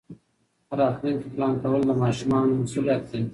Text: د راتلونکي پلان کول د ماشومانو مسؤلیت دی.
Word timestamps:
د 0.67 0.69
راتلونکي 0.79 1.27
پلان 1.33 1.53
کول 1.61 1.81
د 1.87 1.91
ماشومانو 2.03 2.59
مسؤلیت 2.61 3.01
دی. 3.11 3.21